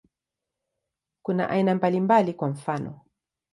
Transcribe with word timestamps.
Kuna 1.25 1.49
aina 1.49 1.75
mbalimbali, 1.75 2.33
kwa 2.33 2.49
mfano. 2.49 3.01